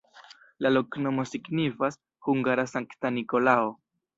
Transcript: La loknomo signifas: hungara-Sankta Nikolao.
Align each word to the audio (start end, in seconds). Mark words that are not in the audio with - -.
La 0.65 0.71
loknomo 0.77 1.27
signifas: 1.33 1.99
hungara-Sankta 2.29 3.17
Nikolao. 3.19 3.71